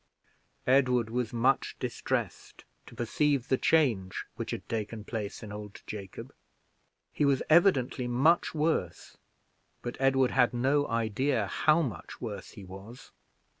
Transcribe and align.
Edward 0.65 1.11
was 1.11 1.31
much 1.31 1.75
distressed 1.79 2.65
to 2.87 2.95
perceive 2.95 3.47
the 3.49 3.57
change 3.59 4.25
which 4.35 4.49
had 4.49 4.67
taken 4.67 5.03
place 5.03 5.43
in 5.43 5.51
old 5.51 5.83
Jacob. 5.85 6.33
He 7.13 7.23
was 7.23 7.43
evidently 7.51 8.07
much 8.07 8.55
worse; 8.55 9.17
but 9.83 9.97
Edward 9.99 10.31
had 10.31 10.55
no 10.55 10.87
idea 10.87 11.45
how 11.45 11.83
much 11.83 12.19
worse 12.19 12.53
he 12.53 12.63
was. 12.63 13.11